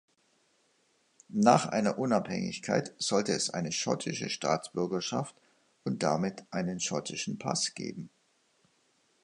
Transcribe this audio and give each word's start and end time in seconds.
Nach 1.29 1.67
einer 1.67 1.99
Unabhängigkeit 1.99 2.95
sollte 2.97 3.33
es 3.33 3.51
eine 3.51 3.71
schottische 3.71 4.31
Staatsbürgerschaft 4.31 5.35
und 5.83 6.01
damit 6.01 6.43
einen 6.49 6.79
schottischen 6.79 7.37
Pass 7.37 7.75
geben. 7.75 8.09